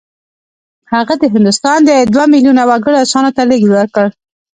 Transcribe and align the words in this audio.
هغه 0.93 1.13
د 1.21 1.23
هندوستان 1.33 1.79
د 1.83 1.89
دوه 2.13 2.25
میلیونه 2.33 2.61
وګړو 2.69 3.01
اذهانو 3.03 3.35
ته 3.35 3.41
لېږد 3.49 3.71
ورکړ 3.73 4.07